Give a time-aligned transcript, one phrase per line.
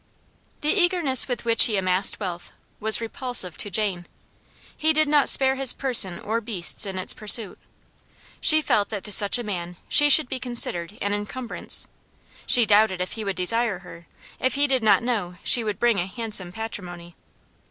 [0.61, 4.07] The eagerness with which he amassed wealth, was repulsive to Jane;
[4.75, 7.59] he did not spare his person or beasts in its pursuit.
[8.39, 11.87] She felt that to such a man she should be considered an incumbrance;
[12.47, 14.07] she doubted if he would desire her,
[14.39, 17.15] if he did not know she would bring a handsome patrimony.